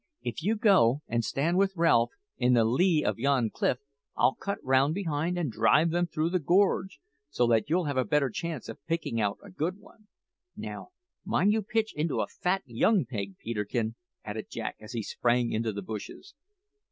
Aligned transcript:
If 0.23 0.41
you 0.41 0.55
go 0.55 1.03
and 1.07 1.23
stand 1.23 1.59
with 1.59 1.73
Ralph 1.77 2.09
in 2.35 2.53
the 2.55 2.63
lee 2.65 3.03
of 3.05 3.19
yon 3.19 3.51
cliff 3.51 3.77
I'll 4.17 4.33
cut 4.33 4.57
round 4.63 4.95
behind 4.95 5.37
and 5.37 5.51
drive 5.51 5.91
them 5.91 6.07
through 6.07 6.31
the 6.31 6.39
gorge, 6.39 6.99
so 7.29 7.45
that 7.45 7.69
you'll 7.69 7.83
have 7.85 7.97
a 7.97 8.03
better 8.03 8.31
chance 8.31 8.67
of 8.67 8.83
picking 8.87 9.21
out 9.21 9.37
a 9.43 9.51
good 9.51 9.77
one. 9.77 10.07
Now, 10.57 10.87
mind 11.23 11.53
you 11.53 11.61
pitch 11.61 11.93
into 11.93 12.19
a 12.19 12.25
fat 12.27 12.63
young 12.65 13.05
pig, 13.05 13.37
Peterkin!" 13.37 13.93
added 14.25 14.47
Jack 14.49 14.77
as 14.81 14.93
he 14.93 15.03
sprang 15.03 15.51
into 15.51 15.71
the 15.71 15.83
bushes. 15.83 16.33